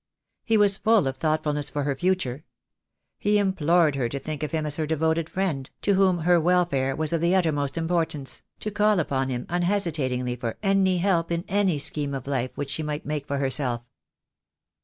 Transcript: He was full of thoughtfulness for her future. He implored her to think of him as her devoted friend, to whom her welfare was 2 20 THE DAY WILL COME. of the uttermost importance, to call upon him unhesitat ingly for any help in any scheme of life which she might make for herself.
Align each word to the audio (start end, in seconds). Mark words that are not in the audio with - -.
He 0.43 0.57
was 0.57 0.77
full 0.77 1.05
of 1.07 1.17
thoughtfulness 1.17 1.69
for 1.69 1.83
her 1.83 1.95
future. 1.95 2.43
He 3.19 3.37
implored 3.37 3.95
her 3.95 4.09
to 4.09 4.17
think 4.17 4.41
of 4.41 4.49
him 4.49 4.65
as 4.65 4.77
her 4.77 4.87
devoted 4.87 5.29
friend, 5.29 5.69
to 5.83 5.93
whom 5.93 6.21
her 6.21 6.39
welfare 6.39 6.95
was 6.95 7.11
2 7.11 7.19
20 7.19 7.19
THE 7.21 7.27
DAY 7.27 7.29
WILL 7.29 7.33
COME. 7.33 7.37
of 7.37 7.43
the 7.43 7.49
uttermost 7.59 7.77
importance, 7.77 8.41
to 8.61 8.71
call 8.71 8.99
upon 8.99 9.29
him 9.29 9.45
unhesitat 9.47 10.09
ingly 10.09 10.39
for 10.39 10.57
any 10.63 10.97
help 10.97 11.31
in 11.31 11.45
any 11.47 11.77
scheme 11.77 12.15
of 12.15 12.25
life 12.25 12.57
which 12.57 12.71
she 12.71 12.81
might 12.81 13.05
make 13.05 13.27
for 13.27 13.37
herself. 13.37 13.83